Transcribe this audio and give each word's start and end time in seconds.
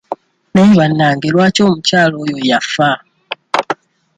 Naye 0.53 0.73
bannange 0.79 1.27
lwaki 1.33 1.59
omukyala 1.67 2.15
oyo 2.23 2.37
yafa? 2.49 2.89